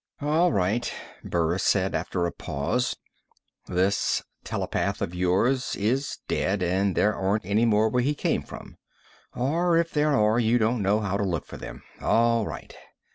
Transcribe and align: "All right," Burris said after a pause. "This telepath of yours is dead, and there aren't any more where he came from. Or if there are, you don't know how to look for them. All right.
"All 0.19 0.51
right," 0.51 0.91
Burris 1.23 1.61
said 1.61 1.93
after 1.93 2.25
a 2.25 2.31
pause. 2.31 2.97
"This 3.67 4.23
telepath 4.43 4.99
of 4.99 5.13
yours 5.13 5.75
is 5.75 6.17
dead, 6.27 6.63
and 6.63 6.95
there 6.95 7.13
aren't 7.15 7.45
any 7.45 7.65
more 7.65 7.87
where 7.87 8.01
he 8.01 8.15
came 8.15 8.41
from. 8.41 8.77
Or 9.35 9.77
if 9.77 9.91
there 9.91 10.15
are, 10.15 10.39
you 10.39 10.57
don't 10.57 10.81
know 10.81 11.01
how 11.01 11.17
to 11.17 11.23
look 11.23 11.45
for 11.45 11.57
them. 11.57 11.83
All 12.01 12.47
right. 12.47 12.75